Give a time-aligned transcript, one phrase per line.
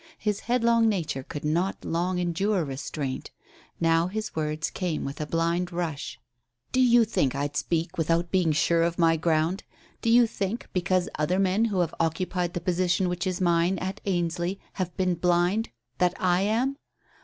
[0.17, 3.29] His headlong nature could not long endure restraint.
[3.79, 6.19] Now his words came with a blind rush.
[6.71, 9.63] "Do you think I'd speak without being sure of my ground?
[10.01, 14.01] Do you think, because other men who have occupied the position which is mine at
[14.07, 15.69] Ainsley have been blind,
[15.99, 16.77] that I am?